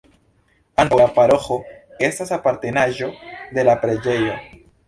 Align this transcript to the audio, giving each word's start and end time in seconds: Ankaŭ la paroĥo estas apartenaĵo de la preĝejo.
Ankaŭ 0.83 0.97
la 1.01 1.05
paroĥo 1.17 1.59
estas 2.09 2.33
apartenaĵo 2.39 3.11
de 3.59 3.71
la 3.71 3.81
preĝejo. 3.85 4.43